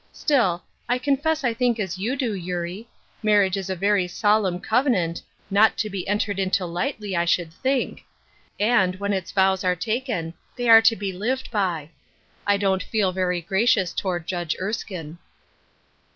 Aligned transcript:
Stilly 0.11 0.61
I 0.89 0.97
confess 0.97 1.43
I 1.43 1.53
think 1.53 1.79
as 1.79 1.99
you 1.99 2.15
do, 2.15 2.33
Eurie. 2.33 2.87
Marriage 3.21 3.55
is 3.55 3.69
a 3.69 3.75
very 3.75 4.07
solemn 4.07 4.59
covenant— 4.59 5.21
not 5.51 5.77
to 5.77 5.91
be 5.91 6.07
entered 6.07 6.39
into 6.39 6.65
lightly, 6.65 7.15
I 7.15 7.25
should 7.25 7.53
think; 7.53 8.03
and, 8.59 8.95
when 8.95 9.13
its 9.13 9.31
vows 9.31 9.63
are 9.63 9.75
taken, 9.75 10.33
they 10.55 10.67
are 10.69 10.81
to 10.81 10.95
be 10.95 11.13
lived 11.13 11.51
by. 11.51 11.91
I 12.47 12.57
don't 12.57 12.81
feel 12.81 13.13
ver^ 13.13 13.45
gracious 13.45 13.93
toward 13.93 14.25
Judge 14.25 14.55
Erskine." 14.59 15.19